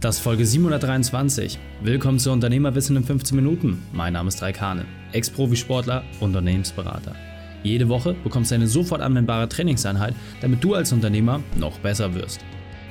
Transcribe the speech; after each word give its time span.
Das 0.00 0.18
ist 0.18 0.22
Folge 0.22 0.46
723. 0.46 1.58
Willkommen 1.82 2.20
zu 2.20 2.30
Unternehmerwissen 2.30 2.94
in 2.96 3.02
15 3.02 3.34
Minuten. 3.34 3.82
Mein 3.92 4.12
Name 4.12 4.28
ist 4.28 4.40
Raikane, 4.40 4.86
Ex-Profisportler, 5.10 6.04
Unternehmensberater. 6.20 7.16
Jede 7.64 7.88
Woche 7.88 8.14
bekommst 8.22 8.52
du 8.52 8.54
eine 8.54 8.68
sofort 8.68 9.00
anwendbare 9.00 9.48
Trainingseinheit, 9.48 10.14
damit 10.40 10.62
du 10.62 10.74
als 10.74 10.92
Unternehmer 10.92 11.42
noch 11.56 11.80
besser 11.80 12.14
wirst. 12.14 12.38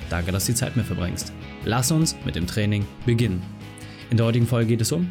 Danke, 0.10 0.34
dass 0.34 0.48
du 0.48 0.52
die 0.52 0.58
Zeit 0.58 0.76
mit 0.76 0.86
verbringst. 0.86 1.32
Lass 1.64 1.92
uns 1.92 2.14
mit 2.26 2.36
dem 2.36 2.46
Training 2.46 2.86
beginnen. 3.06 3.42
In 4.10 4.18
der 4.18 4.26
heutigen 4.26 4.46
Folge 4.46 4.68
geht 4.68 4.82
es 4.82 4.92
um 4.92 5.08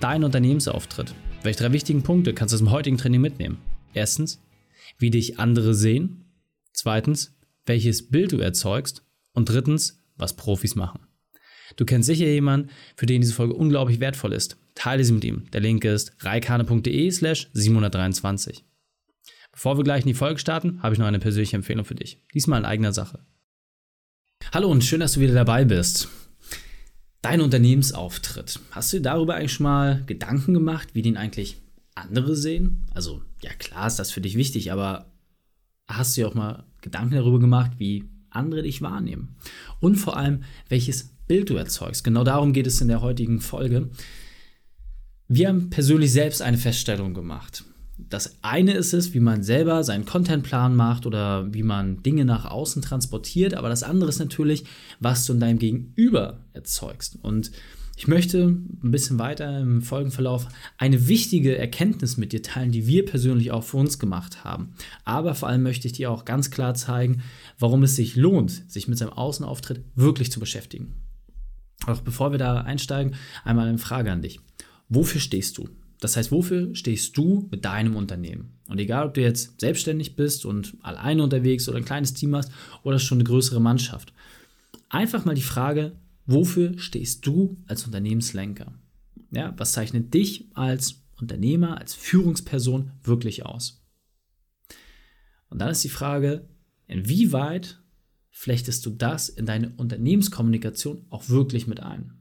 deinen 0.00 0.24
Unternehmensauftritt. 0.24 1.14
Welche 1.42 1.64
drei 1.64 1.72
wichtigen 1.72 2.02
Punkte 2.02 2.32
kannst 2.32 2.52
du 2.52 2.56
aus 2.56 2.60
dem 2.62 2.70
heutigen 2.70 2.96
Training 2.96 3.20
mitnehmen? 3.20 3.58
Erstens, 3.92 4.40
wie 4.98 5.10
dich 5.10 5.38
andere 5.38 5.74
sehen. 5.74 6.24
Zweitens, 6.72 7.36
welches 7.66 8.08
Bild 8.08 8.32
du 8.32 8.38
erzeugst. 8.38 9.02
Und 9.34 9.50
drittens, 9.50 10.02
was 10.16 10.34
Profis 10.34 10.76
machen. 10.76 11.05
Du 11.76 11.84
kennst 11.84 12.06
sicher 12.06 12.26
jemanden, 12.26 12.70
für 12.96 13.06
den 13.06 13.20
diese 13.20 13.34
Folge 13.34 13.54
unglaublich 13.54 14.00
wertvoll 14.00 14.32
ist. 14.32 14.56
Teile 14.74 15.04
sie 15.04 15.12
mit 15.12 15.24
ihm. 15.24 15.50
Der 15.52 15.60
Link 15.60 15.84
ist 15.84 16.12
reikane.de 16.20 17.10
slash 17.10 17.48
723. 17.52 18.64
Bevor 19.52 19.78
wir 19.78 19.84
gleich 19.84 20.02
in 20.02 20.08
die 20.08 20.14
Folge 20.14 20.38
starten, 20.38 20.82
habe 20.82 20.94
ich 20.94 20.98
noch 20.98 21.06
eine 21.06 21.18
persönliche 21.18 21.56
Empfehlung 21.56 21.84
für 21.84 21.94
dich. 21.94 22.22
Diesmal 22.34 22.60
in 22.60 22.66
eigener 22.66 22.92
Sache. 22.92 23.20
Hallo 24.52 24.70
und 24.70 24.84
schön, 24.84 25.00
dass 25.00 25.12
du 25.12 25.20
wieder 25.20 25.34
dabei 25.34 25.64
bist. 25.64 26.08
Dein 27.22 27.40
Unternehmensauftritt. 27.40 28.60
Hast 28.70 28.92
du 28.92 28.98
dir 28.98 29.02
darüber 29.02 29.34
eigentlich 29.34 29.52
schon 29.52 29.64
mal 29.64 30.02
Gedanken 30.06 30.54
gemacht, 30.54 30.88
wie 30.92 31.02
den 31.02 31.16
eigentlich 31.16 31.56
andere 31.94 32.36
sehen? 32.36 32.86
Also, 32.94 33.22
ja, 33.42 33.50
klar 33.54 33.86
ist 33.86 33.98
das 33.98 34.10
für 34.10 34.20
dich 34.20 34.36
wichtig, 34.36 34.72
aber 34.72 35.10
hast 35.88 36.16
du 36.16 36.20
dir 36.20 36.28
auch 36.28 36.34
mal 36.34 36.64
Gedanken 36.80 37.14
darüber 37.14 37.40
gemacht, 37.40 37.72
wie 37.78 38.04
andere 38.30 38.62
dich 38.62 38.82
wahrnehmen? 38.82 39.36
Und 39.80 39.96
vor 39.96 40.16
allem, 40.16 40.44
welches 40.68 41.15
Bild 41.26 41.50
du 41.50 41.56
erzeugst. 41.56 42.04
Genau 42.04 42.24
darum 42.24 42.52
geht 42.52 42.66
es 42.66 42.80
in 42.80 42.88
der 42.88 43.00
heutigen 43.00 43.40
Folge. 43.40 43.90
Wir 45.28 45.48
haben 45.48 45.70
persönlich 45.70 46.12
selbst 46.12 46.40
eine 46.40 46.58
Feststellung 46.58 47.14
gemacht. 47.14 47.64
Das 47.98 48.38
eine 48.42 48.74
ist 48.74 48.92
es, 48.92 49.14
wie 49.14 49.20
man 49.20 49.42
selber 49.42 49.82
seinen 49.82 50.04
Contentplan 50.04 50.76
macht 50.76 51.06
oder 51.06 51.52
wie 51.52 51.62
man 51.62 52.02
Dinge 52.02 52.24
nach 52.24 52.44
außen 52.44 52.82
transportiert, 52.82 53.54
aber 53.54 53.68
das 53.68 53.82
andere 53.82 54.10
ist 54.10 54.18
natürlich, 54.18 54.64
was 55.00 55.24
du 55.24 55.32
in 55.32 55.40
deinem 55.40 55.58
Gegenüber 55.58 56.40
erzeugst. 56.52 57.18
Und 57.22 57.50
ich 57.96 58.06
möchte 58.06 58.44
ein 58.44 58.90
bisschen 58.90 59.18
weiter 59.18 59.58
im 59.58 59.80
Folgenverlauf 59.80 60.46
eine 60.76 61.08
wichtige 61.08 61.56
Erkenntnis 61.56 62.18
mit 62.18 62.32
dir 62.32 62.42
teilen, 62.42 62.70
die 62.70 62.86
wir 62.86 63.06
persönlich 63.06 63.50
auch 63.50 63.64
für 63.64 63.78
uns 63.78 63.98
gemacht 63.98 64.44
haben. 64.44 64.74
Aber 65.04 65.34
vor 65.34 65.48
allem 65.48 65.62
möchte 65.62 65.86
ich 65.86 65.94
dir 65.94 66.10
auch 66.10 66.26
ganz 66.26 66.50
klar 66.50 66.74
zeigen, 66.74 67.22
warum 67.58 67.82
es 67.82 67.96
sich 67.96 68.14
lohnt, 68.14 68.70
sich 68.70 68.86
mit 68.86 68.98
seinem 68.98 69.14
Außenauftritt 69.14 69.82
wirklich 69.94 70.30
zu 70.30 70.38
beschäftigen. 70.38 71.05
Doch 71.86 72.00
bevor 72.00 72.32
wir 72.32 72.38
da 72.38 72.60
einsteigen, 72.60 73.14
einmal 73.44 73.68
eine 73.68 73.78
Frage 73.78 74.12
an 74.12 74.22
dich. 74.22 74.40
Wofür 74.88 75.20
stehst 75.20 75.58
du? 75.58 75.68
Das 76.00 76.16
heißt, 76.16 76.30
wofür 76.30 76.74
stehst 76.74 77.16
du 77.16 77.48
mit 77.50 77.64
deinem 77.64 77.96
Unternehmen? 77.96 78.52
Und 78.68 78.78
egal, 78.78 79.06
ob 79.06 79.14
du 79.14 79.22
jetzt 79.22 79.60
selbstständig 79.60 80.16
bist 80.16 80.44
und 80.44 80.76
alleine 80.82 81.22
unterwegs 81.22 81.68
oder 81.68 81.78
ein 81.78 81.84
kleines 81.84 82.12
Team 82.12 82.34
hast 82.34 82.50
oder 82.82 82.98
schon 82.98 83.18
eine 83.18 83.24
größere 83.24 83.60
Mannschaft. 83.60 84.12
Einfach 84.88 85.24
mal 85.24 85.34
die 85.34 85.42
Frage, 85.42 85.96
wofür 86.26 86.78
stehst 86.78 87.26
du 87.26 87.56
als 87.66 87.86
Unternehmenslenker? 87.86 88.72
Ja, 89.30 89.54
was 89.56 89.72
zeichnet 89.72 90.12
dich 90.12 90.46
als 90.54 91.02
Unternehmer, 91.20 91.78
als 91.78 91.94
Führungsperson 91.94 92.92
wirklich 93.02 93.46
aus? 93.46 93.82
Und 95.48 95.60
dann 95.60 95.70
ist 95.70 95.84
die 95.84 95.88
Frage, 95.88 96.46
inwieweit 96.86 97.80
flechtest 98.36 98.84
du 98.84 98.90
das 98.90 99.30
in 99.30 99.46
deine 99.46 99.72
Unternehmenskommunikation 99.78 101.06
auch 101.08 101.30
wirklich 101.30 101.66
mit 101.66 101.80
ein. 101.80 102.12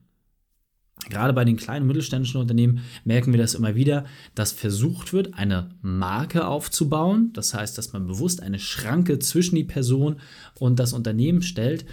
Gerade 1.10 1.34
bei 1.34 1.44
den 1.44 1.58
kleinen 1.58 1.82
und 1.82 1.88
mittelständischen 1.88 2.40
Unternehmen 2.40 2.80
merken 3.04 3.34
wir 3.34 3.38
das 3.38 3.54
immer 3.54 3.76
wieder, 3.76 4.06
dass 4.34 4.54
versucht 4.54 5.12
wird, 5.12 5.34
eine 5.34 5.72
Marke 5.82 6.48
aufzubauen. 6.48 7.32
Das 7.34 7.54
heißt, 7.54 7.78
dass 7.78 7.92
man 7.92 8.08
bewusst 8.08 8.42
eine 8.42 8.60
Schranke 8.60 9.20
zwischen 9.20 9.58
die 9.58 9.66
Person 9.66 10.16
und 10.58 10.80
das 10.80 10.94
Unternehmen 10.94 11.42
stellt, 11.42 11.86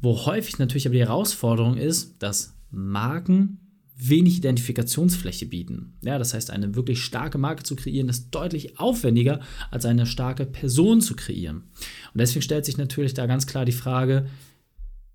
wo 0.00 0.26
häufig 0.26 0.58
natürlich 0.58 0.88
aber 0.88 0.94
die 0.94 1.06
Herausforderung 1.06 1.76
ist, 1.76 2.20
dass 2.20 2.52
Marken 2.72 3.60
wenig 3.96 4.36
Identifikationsfläche 4.38 5.46
bieten. 5.46 5.94
Ja, 6.02 6.18
das 6.18 6.34
heißt, 6.34 6.50
eine 6.50 6.74
wirklich 6.74 7.02
starke 7.02 7.38
Marke 7.38 7.62
zu 7.62 7.76
kreieren, 7.76 8.08
ist 8.08 8.30
deutlich 8.30 8.78
aufwendiger, 8.78 9.40
als 9.70 9.86
eine 9.86 10.06
starke 10.06 10.44
Person 10.44 11.00
zu 11.00 11.16
kreieren. 11.16 11.64
Und 12.12 12.20
deswegen 12.20 12.42
stellt 12.42 12.66
sich 12.66 12.76
natürlich 12.76 13.14
da 13.14 13.26
ganz 13.26 13.46
klar 13.46 13.64
die 13.64 13.72
Frage, 13.72 14.26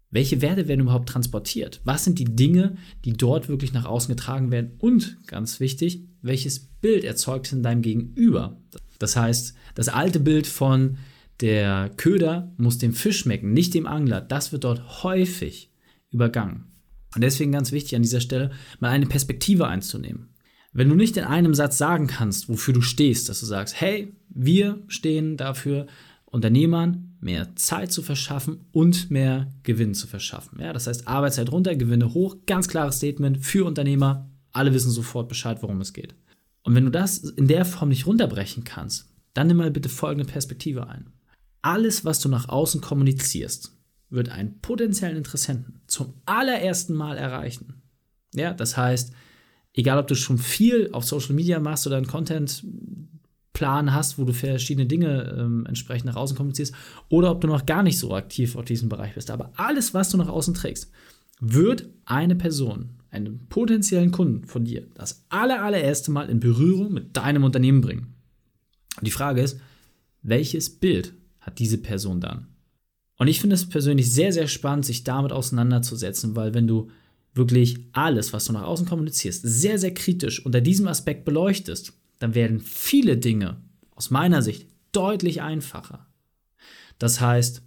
welche 0.09 0.41
Werte 0.41 0.67
werden 0.67 0.81
überhaupt 0.81 1.07
transportiert? 1.07 1.79
Was 1.85 2.03
sind 2.03 2.19
die 2.19 2.25
Dinge, 2.25 2.75
die 3.05 3.13
dort 3.13 3.47
wirklich 3.47 3.71
nach 3.71 3.85
außen 3.85 4.13
getragen 4.13 4.51
werden? 4.51 4.71
Und 4.77 5.17
ganz 5.25 5.59
wichtig, 5.59 6.03
welches 6.21 6.59
Bild 6.59 7.03
erzeugt 7.05 7.47
es 7.47 7.53
in 7.53 7.63
deinem 7.63 7.81
Gegenüber? 7.81 8.57
Das 8.99 9.15
heißt, 9.15 9.55
das 9.73 9.87
alte 9.87 10.19
Bild 10.19 10.47
von 10.47 10.97
der 11.39 11.89
Köder 11.95 12.53
muss 12.57 12.77
dem 12.77 12.93
Fisch 12.93 13.19
schmecken, 13.19 13.53
nicht 13.53 13.73
dem 13.73 13.87
Angler, 13.87 14.21
das 14.21 14.51
wird 14.51 14.65
dort 14.65 15.03
häufig 15.03 15.71
übergangen. 16.11 16.70
Und 17.15 17.21
deswegen 17.21 17.51
ganz 17.51 17.71
wichtig 17.71 17.95
an 17.95 18.01
dieser 18.01 18.21
Stelle, 18.21 18.51
mal 18.79 18.89
eine 18.89 19.05
Perspektive 19.05 19.67
einzunehmen. 19.67 20.29
Wenn 20.73 20.87
du 20.87 20.95
nicht 20.95 21.17
in 21.17 21.25
einem 21.25 21.53
Satz 21.53 21.77
sagen 21.77 22.07
kannst, 22.07 22.47
wofür 22.47 22.73
du 22.73 22.81
stehst, 22.81 23.27
dass 23.27 23.41
du 23.41 23.45
sagst, 23.45 23.79
hey, 23.79 24.13
wir 24.29 24.81
stehen 24.87 25.35
dafür, 25.35 25.87
Unternehmern 26.25 27.17
mehr 27.19 27.55
Zeit 27.55 27.91
zu 27.91 28.01
verschaffen 28.01 28.61
und 28.71 29.11
mehr 29.11 29.53
Gewinn 29.63 29.93
zu 29.93 30.07
verschaffen. 30.07 30.59
Ja, 30.61 30.71
das 30.71 30.87
heißt, 30.87 31.07
Arbeitszeit 31.07 31.51
runter, 31.51 31.75
Gewinne 31.75 32.13
hoch, 32.13 32.37
ganz 32.47 32.69
klares 32.69 32.97
Statement 32.97 33.45
für 33.45 33.65
Unternehmer. 33.65 34.29
Alle 34.53 34.73
wissen 34.73 34.91
sofort 34.91 35.27
Bescheid, 35.27 35.61
worum 35.61 35.81
es 35.81 35.93
geht. 35.93 36.15
Und 36.63 36.73
wenn 36.73 36.85
du 36.85 36.91
das 36.91 37.17
in 37.17 37.47
der 37.47 37.65
Form 37.65 37.89
nicht 37.89 38.07
runterbrechen 38.07 38.63
kannst, 38.63 39.09
dann 39.33 39.47
nimm 39.47 39.57
mal 39.57 39.71
bitte 39.71 39.89
folgende 39.89 40.29
Perspektive 40.29 40.87
ein. 40.87 41.07
Alles, 41.61 42.05
was 42.05 42.19
du 42.19 42.29
nach 42.29 42.49
außen 42.49 42.81
kommunizierst, 42.81 43.77
wird 44.11 44.29
einen 44.29 44.59
potenziellen 44.59 45.17
Interessenten 45.17 45.81
zum 45.87 46.13
allerersten 46.25 46.93
Mal 46.93 47.17
erreichen. 47.17 47.81
Ja, 48.35 48.53
das 48.53 48.77
heißt, 48.77 49.13
egal 49.73 49.97
ob 49.97 50.07
du 50.07 50.15
schon 50.15 50.37
viel 50.37 50.89
auf 50.91 51.05
Social 51.05 51.33
Media 51.33 51.59
machst 51.59 51.87
oder 51.87 51.97
einen 51.97 52.07
Contentplan 52.07 53.93
hast, 53.93 54.17
wo 54.17 54.25
du 54.25 54.33
verschiedene 54.33 54.85
Dinge 54.85 55.35
ähm, 55.37 55.65
entsprechend 55.65 56.05
nach 56.05 56.15
außen 56.15 56.37
kommunizierst, 56.37 56.73
oder 57.09 57.31
ob 57.31 57.41
du 57.41 57.47
noch 57.47 57.65
gar 57.65 57.83
nicht 57.83 57.97
so 57.97 58.13
aktiv 58.13 58.55
auf 58.55 58.65
diesem 58.65 58.89
Bereich 58.89 59.15
bist, 59.15 59.31
aber 59.31 59.51
alles, 59.55 59.93
was 59.93 60.09
du 60.09 60.17
nach 60.17 60.29
außen 60.29 60.53
trägst, 60.53 60.91
wird 61.39 61.89
eine 62.05 62.35
Person, 62.35 62.97
einen 63.09 63.47
potenziellen 63.47 64.11
Kunden 64.11 64.45
von 64.45 64.63
dir, 64.63 64.87
das 64.93 65.25
aller, 65.29 65.63
allererste 65.63 66.11
Mal 66.11 66.29
in 66.29 66.39
Berührung 66.39 66.93
mit 66.93 67.17
deinem 67.17 67.43
Unternehmen 67.43 67.81
bringen. 67.81 68.13
Und 68.97 69.07
die 69.07 69.11
Frage 69.11 69.41
ist, 69.41 69.59
welches 70.21 70.69
Bild 70.69 71.13
hat 71.39 71.59
diese 71.59 71.79
Person 71.79 72.21
dann? 72.21 72.47
Und 73.21 73.27
ich 73.27 73.39
finde 73.39 73.53
es 73.53 73.69
persönlich 73.69 74.11
sehr, 74.11 74.33
sehr 74.33 74.47
spannend, 74.47 74.83
sich 74.83 75.03
damit 75.03 75.31
auseinanderzusetzen, 75.31 76.35
weil 76.35 76.55
wenn 76.55 76.65
du 76.65 76.89
wirklich 77.35 77.85
alles, 77.91 78.33
was 78.33 78.45
du 78.45 78.53
nach 78.53 78.63
außen 78.63 78.87
kommunizierst, 78.87 79.43
sehr, 79.43 79.77
sehr 79.77 79.93
kritisch 79.93 80.43
unter 80.43 80.59
diesem 80.59 80.87
Aspekt 80.87 81.23
beleuchtest, 81.23 81.93
dann 82.17 82.33
werden 82.33 82.59
viele 82.59 83.17
Dinge 83.17 83.61
aus 83.93 84.09
meiner 84.09 84.41
Sicht 84.41 84.65
deutlich 84.91 85.43
einfacher. 85.43 86.07
Das 86.97 87.21
heißt, 87.21 87.61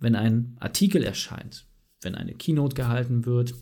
wenn 0.00 0.16
ein 0.16 0.56
Artikel 0.58 1.04
erscheint, 1.04 1.66
wenn 2.00 2.16
eine 2.16 2.34
Keynote 2.34 2.74
gehalten 2.74 3.26
wird, 3.26 3.54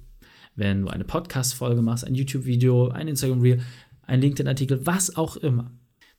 wenn 0.55 0.81
du 0.81 0.89
eine 0.89 1.05
Podcast-Folge 1.05 1.83
machst, 1.83 2.07
ein 2.07 2.15
YouTube-Video, 2.15 2.89
ein 2.89 3.07
Instagram-Reel, 3.07 3.61
ein 4.01 4.23
LinkedIn-Artikel, 4.23 4.87
was 4.87 5.15
auch 5.15 5.37
immer, 5.37 5.71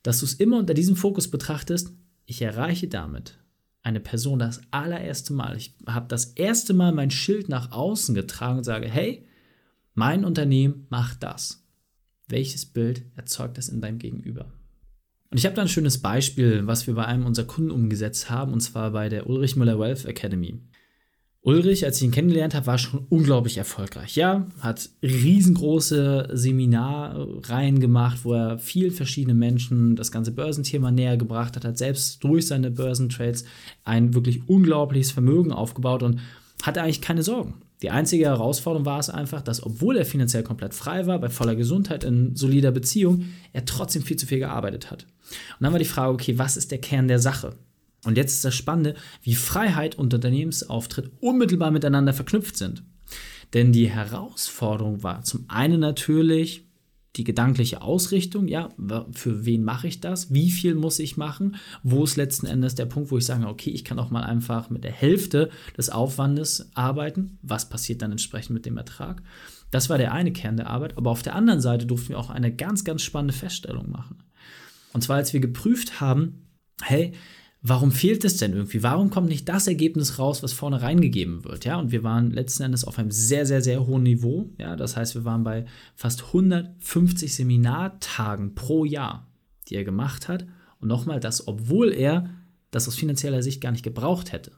dass 0.04 0.20
du 0.20 0.26
es 0.26 0.34
immer 0.34 0.60
unter 0.60 0.74
diesem 0.74 0.94
Fokus 0.94 1.28
betrachtest, 1.28 1.92
ich 2.26 2.42
erreiche 2.42 2.86
damit 2.86 3.40
eine 3.86 4.00
Person 4.00 4.40
das 4.40 4.60
allererste 4.72 5.32
Mal. 5.32 5.56
Ich 5.56 5.72
habe 5.86 6.08
das 6.08 6.32
erste 6.32 6.74
Mal 6.74 6.90
mein 6.90 7.12
Schild 7.12 7.48
nach 7.48 7.70
außen 7.70 8.16
getragen 8.16 8.58
und 8.58 8.64
sage, 8.64 8.88
hey, 8.88 9.24
mein 9.94 10.24
Unternehmen 10.24 10.86
macht 10.90 11.22
das. 11.22 11.64
Welches 12.26 12.66
Bild 12.66 13.04
erzeugt 13.14 13.56
das 13.56 13.68
in 13.68 13.80
deinem 13.80 14.00
Gegenüber? 14.00 14.46
Und 15.30 15.38
ich 15.38 15.46
habe 15.46 15.54
da 15.54 15.62
ein 15.62 15.68
schönes 15.68 15.98
Beispiel, 16.02 16.66
was 16.66 16.88
wir 16.88 16.94
bei 16.94 17.04
einem 17.04 17.26
unserer 17.26 17.46
Kunden 17.46 17.70
umgesetzt 17.70 18.28
haben, 18.28 18.52
und 18.52 18.60
zwar 18.60 18.90
bei 18.90 19.08
der 19.08 19.28
Ulrich 19.28 19.54
Müller 19.54 19.78
Wealth 19.78 20.04
Academy. 20.04 20.58
Ulrich, 21.46 21.84
als 21.84 21.98
ich 21.98 22.02
ihn 22.02 22.10
kennengelernt 22.10 22.56
habe, 22.56 22.66
war 22.66 22.76
schon 22.76 23.06
unglaublich 23.08 23.56
erfolgreich. 23.56 24.16
Ja, 24.16 24.48
hat 24.58 24.90
riesengroße 25.00 26.30
Seminarreihen 26.32 27.78
gemacht, 27.78 28.18
wo 28.24 28.32
er 28.32 28.58
vielen 28.58 28.90
verschiedenen 28.90 29.38
Menschen 29.38 29.94
das 29.94 30.10
ganze 30.10 30.32
Börsenthema 30.32 30.90
näher 30.90 31.16
gebracht 31.16 31.54
hat, 31.54 31.64
hat 31.64 31.78
selbst 31.78 32.24
durch 32.24 32.48
seine 32.48 32.72
Börsentrades 32.72 33.44
ein 33.84 34.12
wirklich 34.12 34.48
unglaubliches 34.48 35.12
Vermögen 35.12 35.52
aufgebaut 35.52 36.02
und 36.02 36.18
hatte 36.64 36.82
eigentlich 36.82 37.00
keine 37.00 37.22
Sorgen. 37.22 37.54
Die 37.80 37.90
einzige 37.90 38.24
Herausforderung 38.24 38.84
war 38.84 38.98
es 38.98 39.08
einfach, 39.08 39.40
dass 39.40 39.62
obwohl 39.62 39.98
er 39.98 40.04
finanziell 40.04 40.42
komplett 40.42 40.74
frei 40.74 41.06
war, 41.06 41.20
bei 41.20 41.28
voller 41.28 41.54
Gesundheit, 41.54 42.02
in 42.02 42.34
solider 42.34 42.72
Beziehung, 42.72 43.26
er 43.52 43.64
trotzdem 43.64 44.02
viel 44.02 44.16
zu 44.16 44.26
viel 44.26 44.40
gearbeitet 44.40 44.90
hat. 44.90 45.04
Und 45.60 45.64
dann 45.64 45.72
war 45.72 45.78
die 45.78 45.84
Frage, 45.84 46.12
okay, 46.12 46.38
was 46.38 46.56
ist 46.56 46.72
der 46.72 46.80
Kern 46.80 47.06
der 47.06 47.20
Sache? 47.20 47.54
Und 48.06 48.16
jetzt 48.16 48.34
ist 48.34 48.44
das 48.44 48.54
Spannende, 48.54 48.94
wie 49.22 49.34
Freiheit 49.34 49.96
und 49.96 50.14
Unternehmensauftritt 50.14 51.10
unmittelbar 51.20 51.70
miteinander 51.70 52.12
verknüpft 52.12 52.56
sind. 52.56 52.84
Denn 53.52 53.72
die 53.72 53.90
Herausforderung 53.90 55.02
war 55.02 55.22
zum 55.22 55.44
einen 55.48 55.80
natürlich 55.80 56.66
die 57.16 57.24
gedankliche 57.24 57.80
Ausrichtung, 57.80 58.46
ja, 58.46 58.68
für 59.12 59.46
wen 59.46 59.64
mache 59.64 59.88
ich 59.88 60.00
das? 60.00 60.32
Wie 60.32 60.50
viel 60.50 60.74
muss 60.74 60.98
ich 60.98 61.16
machen? 61.16 61.56
Wo 61.82 62.04
ist 62.04 62.16
letzten 62.16 62.46
Endes 62.46 62.74
der 62.74 62.84
Punkt, 62.84 63.10
wo 63.10 63.18
ich 63.18 63.24
sage, 63.24 63.46
okay, 63.46 63.70
ich 63.70 63.84
kann 63.84 63.98
auch 63.98 64.10
mal 64.10 64.22
einfach 64.22 64.68
mit 64.70 64.84
der 64.84 64.92
Hälfte 64.92 65.50
des 65.76 65.88
Aufwandes 65.88 66.70
arbeiten. 66.74 67.38
Was 67.42 67.68
passiert 67.68 68.02
dann 68.02 68.12
entsprechend 68.12 68.52
mit 68.54 68.66
dem 68.66 68.76
Ertrag? 68.76 69.22
Das 69.70 69.88
war 69.88 69.98
der 69.98 70.12
eine 70.12 70.32
Kern 70.32 70.58
der 70.58 70.68
Arbeit, 70.68 70.96
aber 70.98 71.10
auf 71.10 71.22
der 71.22 71.34
anderen 71.34 71.60
Seite 71.60 71.86
durften 71.86 72.10
wir 72.10 72.18
auch 72.18 72.30
eine 72.30 72.54
ganz, 72.54 72.84
ganz 72.84 73.02
spannende 73.02 73.34
Feststellung 73.34 73.90
machen. 73.90 74.22
Und 74.92 75.02
zwar, 75.02 75.16
als 75.16 75.32
wir 75.32 75.40
geprüft 75.40 76.00
haben, 76.00 76.46
hey, 76.82 77.12
warum 77.68 77.90
fehlt 77.90 78.24
es 78.24 78.36
denn 78.36 78.52
irgendwie? 78.52 78.82
Warum 78.82 79.10
kommt 79.10 79.28
nicht 79.28 79.48
das 79.48 79.66
Ergebnis 79.66 80.18
raus, 80.18 80.42
was 80.42 80.52
vorne 80.52 80.82
reingegeben 80.82 81.44
wird? 81.44 81.64
Ja, 81.64 81.78
und 81.78 81.90
wir 81.90 82.04
waren 82.04 82.30
letzten 82.30 82.62
Endes 82.62 82.84
auf 82.84 82.98
einem 82.98 83.10
sehr, 83.10 83.46
sehr, 83.46 83.60
sehr 83.60 83.86
hohen 83.86 84.04
Niveau. 84.04 84.50
Ja, 84.58 84.76
das 84.76 84.96
heißt, 84.96 85.14
wir 85.14 85.24
waren 85.24 85.42
bei 85.42 85.66
fast 85.94 86.26
150 86.26 87.34
Seminartagen 87.34 88.54
pro 88.54 88.84
Jahr, 88.84 89.26
die 89.68 89.74
er 89.74 89.84
gemacht 89.84 90.28
hat. 90.28 90.46
Und 90.80 90.88
nochmal 90.88 91.20
das, 91.20 91.48
obwohl 91.48 91.92
er 91.92 92.30
das 92.70 92.86
aus 92.86 92.94
finanzieller 92.94 93.42
Sicht 93.42 93.60
gar 93.60 93.72
nicht 93.72 93.84
gebraucht 93.84 94.32
hätte. 94.32 94.52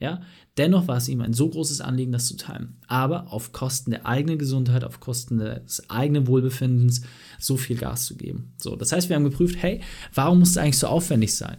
Ja, 0.00 0.22
dennoch 0.56 0.88
war 0.88 0.96
es 0.96 1.08
ihm 1.08 1.20
ein 1.20 1.32
so 1.32 1.48
großes 1.48 1.80
Anliegen, 1.80 2.12
das 2.12 2.26
zu 2.26 2.36
teilen. 2.36 2.76
Aber 2.88 3.32
auf 3.32 3.52
Kosten 3.52 3.90
der 3.90 4.06
eigenen 4.06 4.38
Gesundheit, 4.38 4.84
auf 4.84 5.00
Kosten 5.00 5.38
des 5.38 5.88
eigenen 5.88 6.26
Wohlbefindens 6.26 7.02
so 7.38 7.56
viel 7.56 7.76
Gas 7.76 8.06
zu 8.06 8.16
geben. 8.16 8.52
So, 8.58 8.76
das 8.76 8.92
heißt, 8.92 9.08
wir 9.08 9.16
haben 9.16 9.24
geprüft, 9.24 9.56
hey, 9.62 9.80
warum 10.12 10.40
muss 10.40 10.50
es 10.50 10.58
eigentlich 10.58 10.78
so 10.78 10.88
aufwendig 10.88 11.34
sein? 11.34 11.58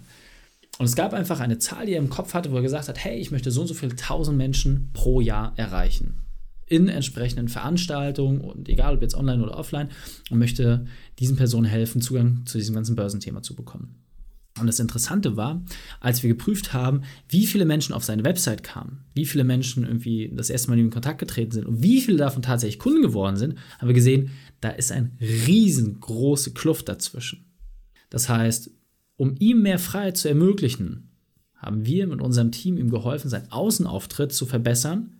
Und 0.77 0.85
es 0.85 0.95
gab 0.95 1.13
einfach 1.13 1.39
eine 1.39 1.57
Zahl, 1.57 1.85
die 1.85 1.93
er 1.93 1.99
im 1.99 2.09
Kopf 2.09 2.33
hatte, 2.33 2.51
wo 2.51 2.57
er 2.57 2.61
gesagt 2.61 2.89
hat, 2.89 3.03
hey, 3.03 3.17
ich 3.17 3.31
möchte 3.31 3.51
so 3.51 3.61
und 3.61 3.67
so 3.67 3.73
viele 3.73 3.95
tausend 3.95 4.37
Menschen 4.37 4.89
pro 4.93 5.21
Jahr 5.21 5.53
erreichen. 5.55 6.15
In 6.67 6.89
entsprechenden 6.89 7.47
Veranstaltungen 7.47 8.41
und 8.41 8.67
egal 8.67 8.95
ob 8.95 9.01
jetzt 9.01 9.15
online 9.15 9.43
oder 9.43 9.57
offline 9.57 9.89
und 10.31 10.39
möchte 10.39 10.87
diesen 11.19 11.37
Personen 11.37 11.65
helfen, 11.65 12.01
Zugang 12.01 12.45
zu 12.45 12.57
diesem 12.57 12.75
ganzen 12.75 12.95
Börsenthema 12.95 13.41
zu 13.41 13.55
bekommen. 13.55 14.01
Und 14.59 14.67
das 14.67 14.79
Interessante 14.79 15.35
war, 15.35 15.61
als 15.99 16.23
wir 16.23 16.29
geprüft 16.29 16.71
haben, 16.71 17.01
wie 17.27 17.45
viele 17.45 17.65
Menschen 17.65 17.93
auf 17.93 18.05
seine 18.05 18.23
Website 18.23 18.63
kamen, 18.63 19.03
wie 19.13 19.25
viele 19.25 19.43
Menschen 19.43 19.85
irgendwie 19.85 20.31
das 20.33 20.49
erste 20.49 20.69
Mal 20.69 20.79
in 20.79 20.89
Kontakt 20.91 21.19
getreten 21.19 21.51
sind 21.51 21.65
und 21.65 21.83
wie 21.83 21.99
viele 21.99 22.17
davon 22.17 22.41
tatsächlich 22.41 22.79
Kunden 22.79 23.01
geworden 23.01 23.35
sind, 23.35 23.55
haben 23.79 23.87
wir 23.87 23.93
gesehen, 23.93 24.31
da 24.61 24.69
ist 24.69 24.93
eine 24.93 25.11
riesengroße 25.19 26.53
Kluft 26.53 26.87
dazwischen. 26.87 27.45
Das 28.09 28.29
heißt, 28.29 28.71
um 29.17 29.35
ihm 29.39 29.61
mehr 29.61 29.79
Freiheit 29.79 30.17
zu 30.17 30.27
ermöglichen, 30.27 31.09
haben 31.55 31.85
wir 31.85 32.07
mit 32.07 32.21
unserem 32.21 32.51
Team 32.51 32.77
ihm 32.77 32.89
geholfen, 32.89 33.29
seinen 33.29 33.51
Außenauftritt 33.51 34.31
zu 34.31 34.45
verbessern. 34.45 35.11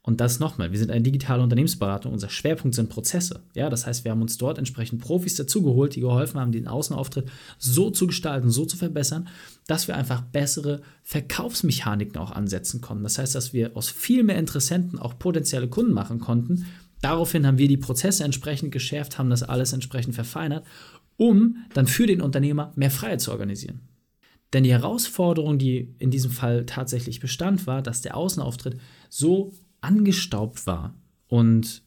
Und 0.00 0.22
das 0.22 0.38
nochmal, 0.38 0.70
wir 0.72 0.78
sind 0.78 0.90
eine 0.90 1.02
digitale 1.02 1.42
Unternehmensberatung, 1.42 2.12
unser 2.12 2.30
Schwerpunkt 2.30 2.74
sind 2.74 2.88
Prozesse. 2.88 3.42
Ja, 3.54 3.68
das 3.68 3.86
heißt, 3.86 4.04
wir 4.04 4.12
haben 4.12 4.22
uns 4.22 4.38
dort 4.38 4.56
entsprechend 4.56 5.02
Profis 5.02 5.34
dazugeholt, 5.34 5.96
die 5.96 6.00
geholfen 6.00 6.40
haben, 6.40 6.52
den 6.52 6.66
Außenauftritt 6.66 7.30
so 7.58 7.90
zu 7.90 8.06
gestalten, 8.06 8.48
so 8.48 8.64
zu 8.64 8.78
verbessern, 8.78 9.28
dass 9.66 9.86
wir 9.86 9.96
einfach 9.96 10.22
bessere 10.22 10.80
Verkaufsmechaniken 11.02 12.16
auch 12.16 12.30
ansetzen 12.30 12.80
konnten. 12.80 13.02
Das 13.02 13.18
heißt, 13.18 13.34
dass 13.34 13.52
wir 13.52 13.76
aus 13.76 13.90
viel 13.90 14.22
mehr 14.22 14.38
Interessenten 14.38 14.98
auch 14.98 15.18
potenzielle 15.18 15.68
Kunden 15.68 15.92
machen 15.92 16.20
konnten. 16.20 16.64
Daraufhin 17.02 17.46
haben 17.46 17.58
wir 17.58 17.68
die 17.68 17.76
Prozesse 17.76 18.24
entsprechend 18.24 18.72
geschärft, 18.72 19.18
haben 19.18 19.30
das 19.30 19.42
alles 19.42 19.72
entsprechend 19.72 20.14
verfeinert 20.14 20.64
um 21.18 21.66
dann 21.74 21.86
für 21.86 22.06
den 22.06 22.22
Unternehmer 22.22 22.72
mehr 22.76 22.90
Freiheit 22.90 23.20
zu 23.20 23.32
organisieren. 23.32 23.80
Denn 24.54 24.64
die 24.64 24.72
Herausforderung, 24.72 25.58
die 25.58 25.94
in 25.98 26.10
diesem 26.10 26.30
Fall 26.30 26.64
tatsächlich 26.64 27.20
bestand, 27.20 27.66
war, 27.66 27.82
dass 27.82 28.00
der 28.00 28.16
Außenauftritt 28.16 28.80
so 29.10 29.52
angestaubt 29.82 30.66
war 30.66 30.94
und 31.26 31.82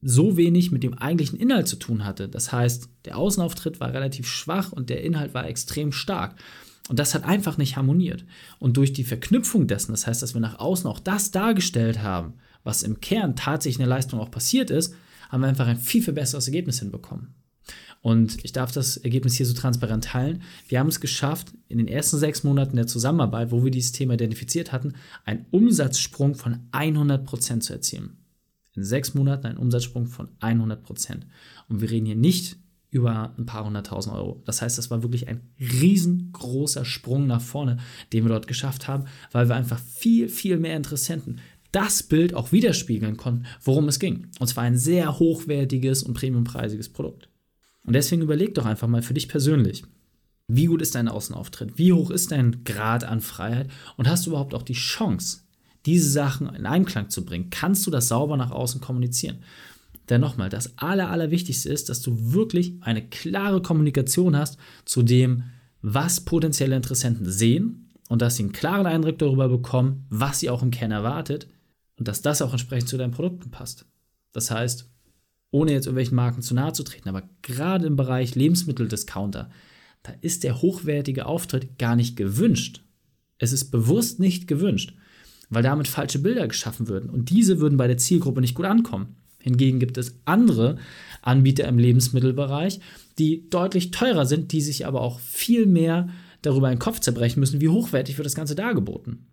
so 0.00 0.36
wenig 0.36 0.70
mit 0.70 0.82
dem 0.82 0.94
eigentlichen 0.94 1.38
Inhalt 1.38 1.66
zu 1.66 1.76
tun 1.76 2.04
hatte. 2.04 2.28
Das 2.28 2.52
heißt, 2.52 2.88
der 3.06 3.16
Außenauftritt 3.16 3.80
war 3.80 3.92
relativ 3.92 4.28
schwach 4.28 4.70
und 4.70 4.90
der 4.90 5.02
Inhalt 5.02 5.34
war 5.34 5.48
extrem 5.48 5.90
stark. 5.90 6.36
Und 6.90 6.98
das 6.98 7.14
hat 7.14 7.24
einfach 7.24 7.56
nicht 7.56 7.76
harmoniert. 7.76 8.26
Und 8.58 8.76
durch 8.76 8.92
die 8.92 9.04
Verknüpfung 9.04 9.66
dessen, 9.66 9.92
das 9.92 10.06
heißt, 10.06 10.22
dass 10.22 10.34
wir 10.34 10.42
nach 10.42 10.58
außen 10.58 10.88
auch 10.88 11.00
das 11.00 11.30
dargestellt 11.30 12.02
haben, 12.02 12.34
was 12.62 12.82
im 12.82 13.00
Kern 13.00 13.34
tatsächlich 13.34 13.76
in 13.76 13.88
der 13.88 13.96
Leistung 13.96 14.20
auch 14.20 14.30
passiert 14.30 14.70
ist, 14.70 14.94
haben 15.30 15.40
wir 15.40 15.48
einfach 15.48 15.66
ein 15.66 15.78
viel, 15.78 16.02
viel 16.02 16.12
besseres 16.12 16.46
Ergebnis 16.46 16.80
hinbekommen. 16.80 17.34
Und 18.04 18.44
ich 18.44 18.52
darf 18.52 18.70
das 18.70 18.98
Ergebnis 18.98 19.36
hier 19.36 19.46
so 19.46 19.54
transparent 19.54 20.04
teilen. 20.04 20.42
Wir 20.68 20.78
haben 20.78 20.88
es 20.88 21.00
geschafft, 21.00 21.54
in 21.68 21.78
den 21.78 21.88
ersten 21.88 22.18
sechs 22.18 22.44
Monaten 22.44 22.76
der 22.76 22.86
Zusammenarbeit, 22.86 23.50
wo 23.50 23.64
wir 23.64 23.70
dieses 23.70 23.92
Thema 23.92 24.12
identifiziert 24.12 24.72
hatten, 24.72 24.92
einen 25.24 25.46
Umsatzsprung 25.52 26.34
von 26.34 26.68
100% 26.70 27.60
zu 27.60 27.72
erzielen. 27.72 28.18
In 28.74 28.84
sechs 28.84 29.14
Monaten 29.14 29.46
einen 29.46 29.56
Umsatzsprung 29.56 30.06
von 30.06 30.28
100%. 30.40 31.20
Und 31.70 31.80
wir 31.80 31.90
reden 31.90 32.04
hier 32.04 32.14
nicht 32.14 32.58
über 32.90 33.32
ein 33.38 33.46
paar 33.46 33.64
hunderttausend 33.64 34.14
Euro. 34.14 34.42
Das 34.44 34.60
heißt, 34.60 34.76
das 34.76 34.90
war 34.90 35.02
wirklich 35.02 35.26
ein 35.28 35.40
riesengroßer 35.58 36.84
Sprung 36.84 37.26
nach 37.26 37.40
vorne, 37.40 37.78
den 38.12 38.24
wir 38.24 38.28
dort 38.28 38.48
geschafft 38.48 38.86
haben, 38.86 39.06
weil 39.32 39.48
wir 39.48 39.56
einfach 39.56 39.80
viel, 39.80 40.28
viel 40.28 40.58
mehr 40.58 40.76
Interessenten 40.76 41.40
das 41.72 42.02
Bild 42.02 42.34
auch 42.34 42.52
widerspiegeln 42.52 43.16
konnten, 43.16 43.46
worum 43.62 43.88
es 43.88 43.98
ging. 43.98 44.26
Und 44.40 44.46
zwar 44.46 44.64
ein 44.64 44.76
sehr 44.76 45.18
hochwertiges 45.18 46.02
und 46.02 46.12
premiumpreisiges 46.12 46.90
Produkt. 46.90 47.30
Und 47.84 47.94
deswegen 47.94 48.22
überleg 48.22 48.54
doch 48.54 48.66
einfach 48.66 48.88
mal 48.88 49.02
für 49.02 49.14
dich 49.14 49.28
persönlich, 49.28 49.84
wie 50.46 50.66
gut 50.66 50.82
ist 50.82 50.94
dein 50.94 51.08
Außenauftritt? 51.08 51.78
Wie 51.78 51.92
hoch 51.92 52.10
ist 52.10 52.30
dein 52.30 52.64
Grad 52.64 53.04
an 53.04 53.20
Freiheit? 53.20 53.70
Und 53.96 54.08
hast 54.08 54.26
du 54.26 54.30
überhaupt 54.30 54.54
auch 54.54 54.62
die 54.62 54.74
Chance, 54.74 55.40
diese 55.86 56.10
Sachen 56.10 56.54
in 56.54 56.66
Einklang 56.66 57.08
zu 57.08 57.24
bringen? 57.24 57.48
Kannst 57.50 57.86
du 57.86 57.90
das 57.90 58.08
sauber 58.08 58.36
nach 58.36 58.50
außen 58.50 58.80
kommunizieren? 58.80 59.38
Denn 60.10 60.20
nochmal, 60.20 60.50
das 60.50 60.76
Aller, 60.76 61.10
Allerwichtigste 61.10 61.70
ist, 61.70 61.88
dass 61.88 62.02
du 62.02 62.34
wirklich 62.34 62.74
eine 62.82 63.06
klare 63.08 63.62
Kommunikation 63.62 64.36
hast 64.36 64.58
zu 64.84 65.02
dem, 65.02 65.44
was 65.80 66.20
potenzielle 66.20 66.76
Interessenten 66.76 67.30
sehen 67.30 67.90
und 68.08 68.20
dass 68.20 68.36
sie 68.36 68.42
einen 68.42 68.52
klaren 68.52 68.86
Eindruck 68.86 69.18
darüber 69.18 69.48
bekommen, 69.48 70.04
was 70.10 70.40
sie 70.40 70.50
auch 70.50 70.62
im 70.62 70.70
Kern 70.70 70.90
erwartet 70.90 71.46
und 71.98 72.06
dass 72.06 72.20
das 72.20 72.42
auch 72.42 72.52
entsprechend 72.52 72.88
zu 72.88 72.98
deinen 72.98 73.12
Produkten 73.12 73.50
passt. 73.50 73.86
Das 74.32 74.50
heißt, 74.50 74.90
ohne 75.54 75.70
jetzt 75.70 75.86
irgendwelchen 75.86 76.16
Marken 76.16 76.42
zu 76.42 76.52
nahe 76.52 76.72
zu 76.72 76.82
treten, 76.82 77.08
aber 77.08 77.22
gerade 77.42 77.86
im 77.86 77.94
Bereich 77.94 78.34
Lebensmitteldiscounter, 78.34 79.50
da 80.02 80.12
ist 80.20 80.42
der 80.42 80.60
hochwertige 80.60 81.26
Auftritt 81.26 81.78
gar 81.78 81.94
nicht 81.94 82.16
gewünscht. 82.16 82.82
Es 83.38 83.52
ist 83.52 83.70
bewusst 83.70 84.18
nicht 84.18 84.48
gewünscht, 84.48 84.94
weil 85.50 85.62
damit 85.62 85.86
falsche 85.86 86.18
Bilder 86.18 86.48
geschaffen 86.48 86.88
würden 86.88 87.08
und 87.08 87.30
diese 87.30 87.60
würden 87.60 87.78
bei 87.78 87.86
der 87.86 87.98
Zielgruppe 87.98 88.40
nicht 88.40 88.56
gut 88.56 88.66
ankommen. 88.66 89.14
Hingegen 89.38 89.78
gibt 89.78 89.96
es 89.96 90.18
andere 90.24 90.76
Anbieter 91.22 91.68
im 91.68 91.78
Lebensmittelbereich, 91.78 92.80
die 93.20 93.48
deutlich 93.48 93.92
teurer 93.92 94.26
sind, 94.26 94.50
die 94.50 94.60
sich 94.60 94.86
aber 94.86 95.02
auch 95.02 95.20
viel 95.20 95.66
mehr 95.66 96.08
darüber 96.42 96.66
einen 96.66 96.80
Kopf 96.80 96.98
zerbrechen 96.98 97.38
müssen, 97.38 97.60
wie 97.60 97.68
hochwertig 97.68 98.18
wird 98.18 98.26
das 98.26 98.34
Ganze 98.34 98.56
dargeboten. 98.56 99.28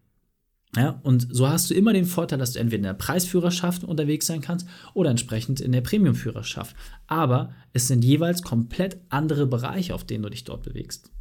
Ja, 0.76 1.02
und 1.04 1.28
so 1.30 1.50
hast 1.50 1.70
du 1.70 1.74
immer 1.74 1.92
den 1.92 2.06
Vorteil, 2.06 2.40
dass 2.40 2.54
du 2.54 2.60
entweder 2.60 2.78
in 2.78 2.84
der 2.84 2.94
Preisführerschaft 2.94 3.84
unterwegs 3.84 4.28
sein 4.28 4.40
kannst 4.40 4.68
oder 4.94 5.10
entsprechend 5.10 5.60
in 5.60 5.74
der 5.74 5.82
Premiumführerschaft. 5.82 6.76
Aber 7.08 7.54
es 7.74 7.90
sind 7.90 8.06
jeweils 8.06 8.42
komplett 8.42 8.98
andere 9.10 9.48
Bereiche, 9.48 9.94
auf 9.94 10.06
denen 10.06 10.24
du 10.24 10.30
dich 10.30 10.46
dort 10.46 10.64
bewegst. 10.64 11.12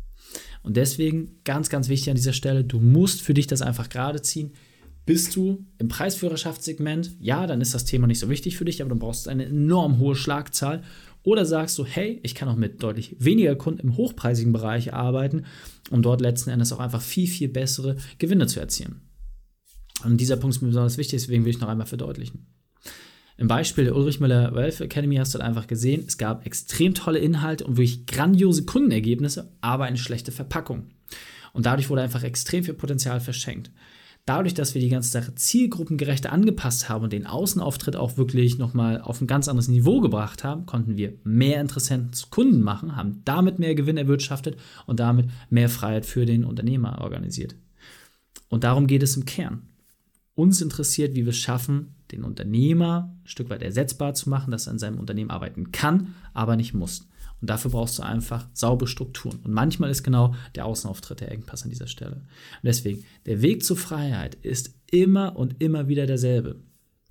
Und 0.62 0.76
deswegen 0.76 1.40
ganz, 1.42 1.68
ganz 1.68 1.88
wichtig 1.88 2.10
an 2.10 2.16
dieser 2.16 2.32
Stelle, 2.32 2.62
du 2.62 2.78
musst 2.78 3.22
für 3.22 3.34
dich 3.34 3.48
das 3.48 3.62
einfach 3.62 3.88
gerade 3.88 4.22
ziehen. 4.22 4.52
Bist 5.04 5.34
du 5.34 5.66
im 5.78 5.88
Preisführerschaftssegment? 5.88 7.16
Ja, 7.18 7.48
dann 7.48 7.60
ist 7.60 7.74
das 7.74 7.84
Thema 7.84 8.06
nicht 8.06 8.20
so 8.20 8.28
wichtig 8.28 8.56
für 8.56 8.64
dich, 8.64 8.80
aber 8.80 8.90
du 8.90 8.96
brauchst 8.96 9.26
eine 9.26 9.46
enorm 9.46 9.98
hohe 9.98 10.14
Schlagzahl. 10.14 10.82
Oder 11.24 11.44
sagst 11.44 11.76
du, 11.78 11.84
hey, 11.84 12.20
ich 12.22 12.36
kann 12.36 12.48
auch 12.48 12.56
mit 12.56 12.82
deutlich 12.82 13.16
weniger 13.18 13.56
Kunden 13.56 13.80
im 13.80 13.96
hochpreisigen 13.96 14.52
Bereich 14.52 14.94
arbeiten, 14.94 15.44
um 15.90 16.02
dort 16.02 16.20
letzten 16.20 16.50
Endes 16.50 16.72
auch 16.72 16.78
einfach 16.78 17.02
viel, 17.02 17.26
viel 17.26 17.48
bessere 17.48 17.96
Gewinne 18.18 18.46
zu 18.46 18.60
erzielen. 18.60 19.00
Und 20.04 20.18
dieser 20.18 20.36
Punkt 20.36 20.56
ist 20.56 20.62
mir 20.62 20.68
besonders 20.68 20.98
wichtig, 20.98 21.20
deswegen 21.20 21.44
will 21.44 21.50
ich 21.50 21.60
noch 21.60 21.68
einmal 21.68 21.86
verdeutlichen. 21.86 22.46
Im 23.36 23.48
Beispiel 23.48 23.84
der 23.84 23.96
Ulrich 23.96 24.20
Müller 24.20 24.54
Wealth 24.54 24.82
Academy 24.82 25.16
hast 25.16 25.34
du 25.34 25.38
halt 25.38 25.48
einfach 25.48 25.66
gesehen, 25.66 26.04
es 26.06 26.18
gab 26.18 26.44
extrem 26.44 26.92
tolle 26.92 27.20
Inhalte 27.20 27.64
und 27.64 27.78
wirklich 27.78 28.06
grandiose 28.06 28.66
Kundenergebnisse, 28.66 29.50
aber 29.62 29.84
eine 29.84 29.96
schlechte 29.96 30.30
Verpackung. 30.30 30.88
Und 31.54 31.64
dadurch 31.64 31.88
wurde 31.88 32.02
einfach 32.02 32.22
extrem 32.22 32.64
viel 32.64 32.74
Potenzial 32.74 33.18
verschenkt. 33.18 33.70
Dadurch, 34.26 34.52
dass 34.52 34.74
wir 34.74 34.82
die 34.82 34.90
ganze 34.90 35.10
Sache 35.10 35.34
zielgruppengerecht 35.34 36.26
angepasst 36.26 36.88
haben 36.88 37.04
und 37.04 37.12
den 37.12 37.26
Außenauftritt 37.26 37.96
auch 37.96 38.18
wirklich 38.18 38.58
nochmal 38.58 39.00
auf 39.00 39.20
ein 39.20 39.26
ganz 39.26 39.48
anderes 39.48 39.68
Niveau 39.68 40.00
gebracht 40.00 40.44
haben, 40.44 40.66
konnten 40.66 40.98
wir 40.98 41.14
mehr 41.24 41.60
Interessenten 41.62 42.12
zu 42.12 42.28
Kunden 42.28 42.60
machen, 42.60 42.94
haben 42.94 43.22
damit 43.24 43.58
mehr 43.58 43.74
Gewinn 43.74 43.96
erwirtschaftet 43.96 44.58
und 44.86 45.00
damit 45.00 45.30
mehr 45.48 45.70
Freiheit 45.70 46.04
für 46.04 46.26
den 46.26 46.44
Unternehmer 46.44 47.00
organisiert. 47.00 47.56
Und 48.50 48.64
darum 48.64 48.86
geht 48.86 49.02
es 49.02 49.16
im 49.16 49.24
Kern. 49.24 49.69
Uns 50.40 50.62
interessiert, 50.62 51.14
wie 51.14 51.26
wir 51.26 51.30
es 51.32 51.36
schaffen, 51.36 51.96
den 52.12 52.24
Unternehmer 52.24 53.14
ein 53.22 53.28
Stück 53.28 53.50
weit 53.50 53.60
ersetzbar 53.60 54.14
zu 54.14 54.30
machen, 54.30 54.50
dass 54.50 54.66
er 54.66 54.72
in 54.72 54.78
seinem 54.78 54.98
Unternehmen 54.98 55.30
arbeiten 55.30 55.70
kann, 55.70 56.14
aber 56.32 56.56
nicht 56.56 56.72
muss. 56.72 57.06
Und 57.42 57.50
dafür 57.50 57.70
brauchst 57.70 57.98
du 57.98 58.02
einfach 58.04 58.48
saubere 58.54 58.88
Strukturen. 58.88 59.40
Und 59.44 59.52
manchmal 59.52 59.90
ist 59.90 60.02
genau 60.02 60.34
der 60.54 60.64
Außenauftritt 60.64 61.20
der 61.20 61.30
Engpass 61.30 61.64
an 61.64 61.68
dieser 61.68 61.88
Stelle. 61.88 62.16
Und 62.16 62.64
deswegen, 62.64 63.04
der 63.26 63.42
Weg 63.42 63.62
zur 63.62 63.76
Freiheit 63.76 64.34
ist 64.36 64.74
immer 64.90 65.36
und 65.36 65.62
immer 65.62 65.88
wieder 65.88 66.06
derselbe. 66.06 66.56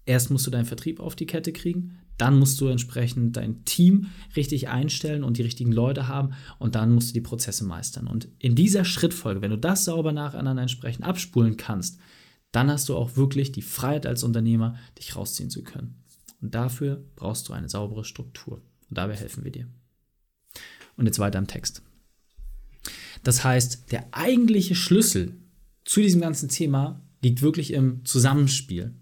Erst 0.08 0.32
musst 0.32 0.48
du 0.48 0.52
deinen 0.52 0.66
Vertrieb 0.66 1.00
auf 1.00 1.16
die 1.16 1.28
Kette 1.28 1.54
kriegen, 1.54 2.00
dann 2.18 2.40
musst 2.40 2.60
du 2.60 2.66
entsprechend 2.66 3.38
dein 3.38 3.64
Team 3.64 4.08
richtig 4.36 4.70
einstellen 4.70 5.24
und 5.24 5.38
die 5.38 5.44
richtigen 5.44 5.72
Leute 5.72 6.08
haben 6.08 6.32
und 6.58 6.74
dann 6.74 6.96
musst 6.96 7.12
du 7.12 7.14
die 7.14 7.22
Prozesse 7.22 7.64
meistern. 7.64 8.08
Und 8.08 8.28
in 8.40 8.56
dieser 8.56 8.86
Schrittfolge, 8.86 9.44
wenn 9.44 9.52
du 9.52 9.58
das 9.60 9.86
sauber 9.86 10.14
nacheinander 10.14 10.64
entsprechend 10.64 11.06
abspulen 11.06 11.58
kannst, 11.58 12.00
dann 12.52 12.72
hast 12.72 12.90
du 12.90 12.96
auch 12.96 13.16
wirklich 13.16 13.52
die 13.52 13.62
Freiheit 13.62 14.06
als 14.06 14.24
Unternehmer, 14.24 14.76
dich 14.98 15.16
rausziehen 15.16 15.50
zu 15.50 15.64
können. 15.64 16.04
Und 16.42 16.56
dafür 16.56 17.04
brauchst 17.16 17.48
du 17.50 17.54
eine 17.54 17.70
saubere 17.70 18.06
Struktur. 18.06 18.62
Und 18.90 18.98
dabei 18.98 19.16
helfen 19.16 19.44
wir 19.44 19.52
dir. 19.52 19.68
Und 20.96 21.06
jetzt 21.06 21.20
weiter 21.20 21.40
im 21.40 21.48
Text. 21.48 21.82
Das 23.24 23.44
heißt, 23.44 23.92
der 23.92 24.08
eigentliche 24.12 24.76
Schlüssel 24.76 25.36
zu 25.86 26.02
diesem 26.02 26.22
ganzen 26.22 26.50
Thema 26.50 27.02
liegt 27.22 27.42
wirklich 27.42 27.74
im 27.74 28.06
Zusammenspiel. 28.06 28.94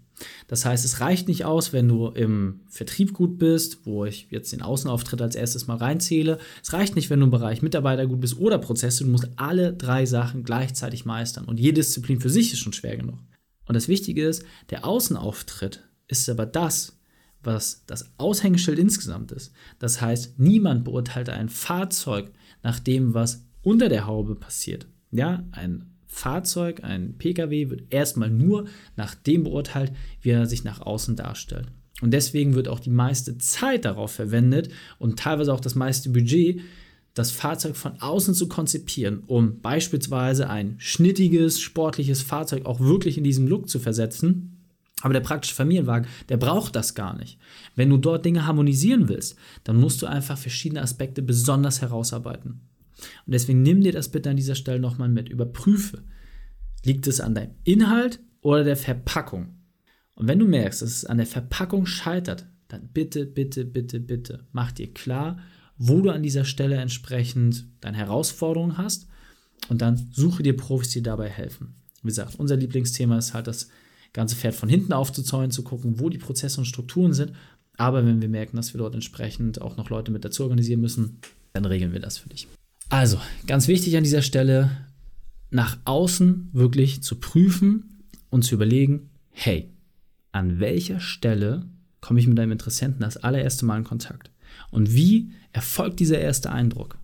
Das 0.48 0.64
heißt, 0.64 0.84
es 0.84 1.00
reicht 1.00 1.28
nicht 1.28 1.44
aus, 1.44 1.72
wenn 1.72 1.86
du 1.86 2.08
im 2.08 2.60
Vertrieb 2.68 3.12
gut 3.12 3.38
bist, 3.38 3.86
wo 3.86 4.04
ich 4.04 4.26
jetzt 4.30 4.52
den 4.52 4.62
Außenauftritt 4.62 5.22
als 5.22 5.36
erstes 5.36 5.68
mal 5.68 5.76
reinzähle. 5.76 6.38
Es 6.60 6.72
reicht 6.72 6.96
nicht, 6.96 7.08
wenn 7.08 7.20
du 7.20 7.26
im 7.26 7.30
Bereich 7.30 7.62
Mitarbeiter 7.62 8.06
gut 8.06 8.20
bist 8.20 8.38
oder 8.38 8.58
Prozesse. 8.58 9.04
Du 9.04 9.10
musst 9.10 9.28
alle 9.36 9.72
drei 9.74 10.06
Sachen 10.06 10.42
gleichzeitig 10.42 11.04
meistern. 11.04 11.44
Und 11.44 11.60
jede 11.60 11.74
Disziplin 11.74 12.20
für 12.20 12.30
sich 12.30 12.52
ist 12.52 12.58
schon 12.58 12.72
schwer 12.72 12.96
genug. 12.96 13.18
Und 13.68 13.74
das 13.74 13.86
Wichtige 13.88 14.26
ist, 14.26 14.44
der 14.70 14.84
Außenauftritt 14.84 15.84
ist 16.08 16.28
aber 16.28 16.46
das, 16.46 16.98
was 17.42 17.84
das 17.86 18.12
Aushängeschild 18.18 18.78
insgesamt 18.78 19.30
ist. 19.30 19.52
Das 19.78 20.00
heißt, 20.00 20.38
niemand 20.38 20.84
beurteilt 20.84 21.28
ein 21.28 21.48
Fahrzeug 21.48 22.30
nach 22.62 22.80
dem, 22.80 23.14
was 23.14 23.44
unter 23.62 23.88
der 23.88 24.06
Haube 24.06 24.34
passiert. 24.34 24.86
Ja, 25.10 25.44
ein 25.52 25.84
Fahrzeug, 26.06 26.82
ein 26.82 27.16
Pkw 27.18 27.70
wird 27.70 27.92
erstmal 27.92 28.30
nur 28.30 28.66
nach 28.96 29.14
dem 29.14 29.44
beurteilt, 29.44 29.92
wie 30.22 30.30
er 30.30 30.46
sich 30.46 30.64
nach 30.64 30.80
außen 30.80 31.14
darstellt. 31.16 31.66
Und 32.00 32.12
deswegen 32.12 32.54
wird 32.54 32.68
auch 32.68 32.80
die 32.80 32.90
meiste 32.90 33.38
Zeit 33.38 33.84
darauf 33.84 34.12
verwendet 34.12 34.70
und 34.98 35.18
teilweise 35.18 35.52
auch 35.52 35.60
das 35.60 35.74
meiste 35.74 36.10
Budget, 36.10 36.60
das 37.18 37.30
Fahrzeug 37.32 37.76
von 37.76 38.00
außen 38.00 38.34
zu 38.34 38.48
konzipieren, 38.48 39.24
um 39.26 39.60
beispielsweise 39.60 40.48
ein 40.48 40.76
schnittiges, 40.78 41.60
sportliches 41.60 42.22
Fahrzeug 42.22 42.66
auch 42.66 42.80
wirklich 42.80 43.18
in 43.18 43.24
diesem 43.24 43.46
Look 43.46 43.68
zu 43.68 43.78
versetzen. 43.78 44.54
Aber 45.00 45.12
der 45.12 45.20
praktische 45.20 45.54
Familienwagen, 45.54 46.08
der 46.28 46.36
braucht 46.36 46.74
das 46.74 46.94
gar 46.94 47.16
nicht. 47.16 47.38
Wenn 47.76 47.90
du 47.90 47.98
dort 47.98 48.24
Dinge 48.24 48.46
harmonisieren 48.46 49.08
willst, 49.08 49.36
dann 49.64 49.76
musst 49.76 50.02
du 50.02 50.06
einfach 50.06 50.38
verschiedene 50.38 50.82
Aspekte 50.82 51.22
besonders 51.22 51.80
herausarbeiten. 51.80 52.60
Und 53.26 53.32
deswegen 53.32 53.62
nimm 53.62 53.80
dir 53.80 53.92
das 53.92 54.08
bitte 54.10 54.30
an 54.30 54.36
dieser 54.36 54.56
Stelle 54.56 54.80
nochmal 54.80 55.08
mit. 55.08 55.28
Überprüfe, 55.28 56.02
liegt 56.84 57.06
es 57.06 57.20
an 57.20 57.34
deinem 57.34 57.54
Inhalt 57.64 58.20
oder 58.40 58.64
der 58.64 58.76
Verpackung? 58.76 59.54
Und 60.14 60.26
wenn 60.26 60.40
du 60.40 60.46
merkst, 60.46 60.82
dass 60.82 60.90
es 60.90 61.04
an 61.04 61.18
der 61.18 61.26
Verpackung 61.26 61.86
scheitert, 61.86 62.46
dann 62.66 62.88
bitte, 62.92 63.24
bitte, 63.24 63.64
bitte, 63.64 64.00
bitte, 64.00 64.46
mach 64.52 64.72
dir 64.72 64.92
klar, 64.92 65.38
wo 65.78 66.00
du 66.00 66.10
an 66.10 66.22
dieser 66.22 66.44
Stelle 66.44 66.76
entsprechend 66.76 67.66
deine 67.80 67.96
Herausforderungen 67.96 68.78
hast 68.78 69.06
und 69.68 69.80
dann 69.80 70.08
suche 70.12 70.42
dir 70.42 70.56
Profis, 70.56 70.90
die 70.90 71.02
dabei 71.02 71.28
helfen. 71.28 71.74
Wie 72.02 72.08
gesagt, 72.08 72.36
unser 72.36 72.56
Lieblingsthema 72.56 73.18
ist 73.18 73.34
halt 73.34 73.46
das 73.46 73.68
ganze 74.12 74.36
Pferd 74.36 74.54
von 74.54 74.68
hinten 74.68 74.92
aufzuzäunen, 74.92 75.50
zu 75.50 75.62
gucken, 75.62 76.00
wo 76.00 76.08
die 76.08 76.18
Prozesse 76.18 76.60
und 76.60 76.66
Strukturen 76.66 77.12
sind. 77.12 77.32
Aber 77.76 78.04
wenn 78.04 78.20
wir 78.20 78.28
merken, 78.28 78.56
dass 78.56 78.74
wir 78.74 78.78
dort 78.78 78.94
entsprechend 78.94 79.60
auch 79.60 79.76
noch 79.76 79.90
Leute 79.90 80.10
mit 80.10 80.24
dazu 80.24 80.42
organisieren 80.42 80.80
müssen, 80.80 81.20
dann 81.52 81.64
regeln 81.64 81.92
wir 81.92 82.00
das 82.00 82.18
für 82.18 82.28
dich. 82.28 82.48
Also, 82.88 83.20
ganz 83.46 83.68
wichtig 83.68 83.96
an 83.96 84.04
dieser 84.04 84.22
Stelle, 84.22 84.70
nach 85.50 85.78
außen 85.84 86.50
wirklich 86.52 87.02
zu 87.02 87.16
prüfen 87.16 88.02
und 88.30 88.42
zu 88.42 88.54
überlegen, 88.54 89.10
hey, 89.30 89.70
an 90.32 90.60
welcher 90.60 91.00
Stelle 91.00 91.66
komme 92.00 92.20
ich 92.20 92.26
mit 92.26 92.38
einem 92.38 92.52
Interessenten 92.52 93.00
das 93.00 93.16
allererste 93.16 93.64
Mal 93.64 93.78
in 93.78 93.84
Kontakt? 93.84 94.30
Und 94.70 94.94
wie 94.94 95.30
erfolgt 95.52 96.00
dieser 96.00 96.18
erste 96.18 96.50
Eindruck? 96.50 96.98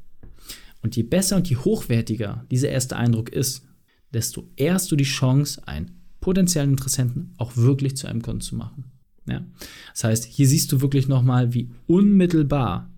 Und 0.82 0.96
je 0.96 1.02
besser 1.02 1.36
und 1.36 1.48
je 1.48 1.56
hochwertiger 1.56 2.44
dieser 2.50 2.68
erste 2.68 2.96
Eindruck 2.96 3.30
ist, 3.30 3.66
desto 4.12 4.50
eher 4.56 4.74
hast 4.74 4.90
du 4.92 4.96
die 4.96 5.04
Chance, 5.04 5.66
einen 5.66 6.02
potenziellen 6.20 6.70
Interessenten 6.70 7.34
auch 7.38 7.56
wirklich 7.56 7.96
zu 7.96 8.06
einem 8.06 8.22
Kunden 8.22 8.40
zu 8.40 8.56
machen. 8.56 8.84
Ja? 9.26 9.44
Das 9.92 10.04
heißt, 10.04 10.24
hier 10.24 10.48
siehst 10.48 10.70
du 10.72 10.80
wirklich 10.80 11.08
nochmal, 11.08 11.54
wie 11.54 11.70
unmittelbar 11.86 12.90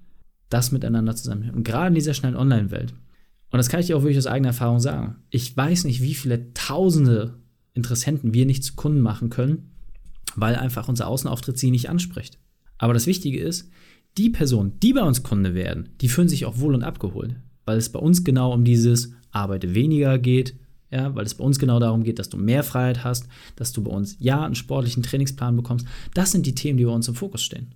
das 0.48 0.72
miteinander 0.72 1.16
zusammenhängt. 1.16 1.56
Und 1.56 1.64
gerade 1.64 1.88
in 1.88 1.94
dieser 1.94 2.14
schnellen 2.14 2.36
Online-Welt. 2.36 2.92
Und 3.50 3.58
das 3.58 3.68
kann 3.68 3.80
ich 3.80 3.86
dir 3.86 3.96
auch 3.96 4.02
wirklich 4.02 4.18
aus 4.18 4.26
eigener 4.26 4.48
Erfahrung 4.48 4.80
sagen. 4.80 5.16
Ich 5.30 5.56
weiß 5.56 5.84
nicht, 5.84 6.02
wie 6.02 6.14
viele 6.14 6.52
tausende 6.54 7.38
Interessenten 7.74 8.34
wir 8.34 8.46
nicht 8.46 8.64
zu 8.64 8.74
Kunden 8.74 9.00
machen 9.00 9.30
können, 9.30 9.70
weil 10.34 10.56
einfach 10.56 10.88
unser 10.88 11.08
Außenauftritt 11.08 11.58
sie 11.58 11.70
nicht 11.70 11.88
anspricht. 11.88 12.38
Aber 12.78 12.94
das 12.94 13.06
Wichtige 13.06 13.40
ist, 13.40 13.70
die 14.18 14.30
Personen, 14.30 14.78
die 14.80 14.92
bei 14.92 15.02
uns 15.02 15.22
Kunde 15.22 15.54
werden, 15.54 15.90
die 16.00 16.08
fühlen 16.08 16.28
sich 16.28 16.46
auch 16.46 16.58
wohl 16.58 16.74
und 16.74 16.82
abgeholt, 16.82 17.36
weil 17.64 17.76
es 17.76 17.90
bei 17.90 17.98
uns 17.98 18.24
genau 18.24 18.52
um 18.52 18.64
dieses 18.64 19.12
Arbeite 19.30 19.74
weniger 19.74 20.18
geht, 20.18 20.54
ja, 20.90 21.14
weil 21.14 21.26
es 21.26 21.34
bei 21.34 21.44
uns 21.44 21.58
genau 21.58 21.80
darum 21.80 22.04
geht, 22.04 22.18
dass 22.18 22.28
du 22.28 22.36
mehr 22.36 22.62
Freiheit 22.62 23.04
hast, 23.04 23.28
dass 23.56 23.72
du 23.72 23.82
bei 23.82 23.90
uns 23.90 24.16
ja 24.18 24.44
einen 24.44 24.54
sportlichen 24.54 25.02
Trainingsplan 25.02 25.56
bekommst. 25.56 25.86
Das 26.14 26.32
sind 26.32 26.46
die 26.46 26.54
Themen, 26.54 26.78
die 26.78 26.84
bei 26.84 26.92
uns 26.92 27.08
im 27.08 27.14
Fokus 27.14 27.42
stehen. 27.42 27.74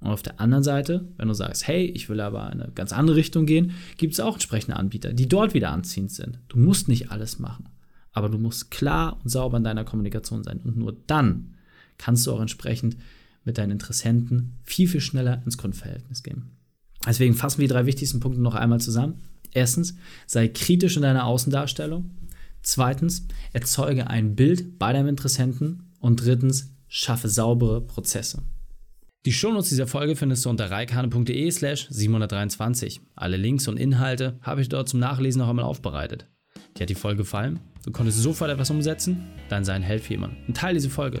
Und 0.00 0.10
auf 0.10 0.22
der 0.22 0.40
anderen 0.40 0.64
Seite, 0.64 1.08
wenn 1.16 1.28
du 1.28 1.34
sagst, 1.34 1.68
hey, 1.68 1.84
ich 1.86 2.08
will 2.08 2.20
aber 2.20 2.52
in 2.52 2.60
eine 2.60 2.72
ganz 2.72 2.92
andere 2.92 3.16
Richtung 3.16 3.46
gehen, 3.46 3.72
gibt 3.96 4.14
es 4.14 4.20
auch 4.20 4.34
entsprechende 4.34 4.76
Anbieter, 4.76 5.12
die 5.12 5.28
dort 5.28 5.54
wieder 5.54 5.70
anziehend 5.70 6.10
sind. 6.10 6.40
Du 6.48 6.58
musst 6.58 6.88
nicht 6.88 7.12
alles 7.12 7.38
machen, 7.38 7.68
aber 8.10 8.28
du 8.28 8.38
musst 8.38 8.72
klar 8.72 9.20
und 9.22 9.30
sauber 9.30 9.58
in 9.58 9.64
deiner 9.64 9.84
Kommunikation 9.84 10.42
sein. 10.42 10.58
Und 10.64 10.76
nur 10.76 10.96
dann 11.06 11.54
kannst 11.98 12.26
du 12.26 12.32
auch 12.32 12.40
entsprechend 12.40 12.96
mit 13.44 13.58
deinen 13.58 13.72
Interessenten 13.72 14.58
viel, 14.62 14.88
viel 14.88 15.00
schneller 15.00 15.42
ins 15.44 15.58
Kundenverhältnis 15.58 16.22
gehen. 16.22 16.50
Deswegen 17.06 17.34
fassen 17.34 17.60
wir 17.60 17.68
die 17.68 17.74
drei 17.74 17.86
wichtigsten 17.86 18.20
Punkte 18.20 18.40
noch 18.40 18.54
einmal 18.54 18.80
zusammen. 18.80 19.22
Erstens, 19.52 19.96
sei 20.26 20.48
kritisch 20.48 20.96
in 20.96 21.02
deiner 21.02 21.26
Außendarstellung. 21.26 22.10
Zweitens, 22.62 23.26
erzeuge 23.52 24.08
ein 24.08 24.36
Bild 24.36 24.78
bei 24.78 24.92
deinem 24.92 25.08
Interessenten. 25.08 25.90
Und 25.98 26.24
drittens, 26.24 26.74
schaffe 26.88 27.28
saubere 27.28 27.80
Prozesse. 27.80 28.42
Die 29.24 29.32
Shownotes 29.32 29.68
dieser 29.68 29.86
Folge 29.86 30.16
findest 30.16 30.44
du 30.44 30.50
unter 30.50 30.70
reikane.de 30.70 31.50
slash 31.50 31.86
723. 31.90 33.00
Alle 33.14 33.36
Links 33.36 33.68
und 33.68 33.78
Inhalte 33.78 34.38
habe 34.42 34.62
ich 34.62 34.68
dort 34.68 34.88
zum 34.88 35.00
Nachlesen 35.00 35.40
noch 35.40 35.48
einmal 35.48 35.64
aufbereitet. 35.64 36.26
Dir 36.76 36.82
hat 36.82 36.90
die 36.90 36.94
Folge 36.94 37.18
gefallen? 37.18 37.60
Du 37.84 37.92
konntest 37.92 38.18
sofort 38.18 38.50
etwas 38.50 38.70
umsetzen? 38.70 39.28
Dann 39.48 39.64
sei 39.64 39.74
ein 39.74 39.82
Held 39.82 40.02
für 40.02 40.14
jemanden 40.14 40.38
und 40.48 40.56
teile 40.56 40.74
diese 40.74 40.90
Folge. 40.90 41.20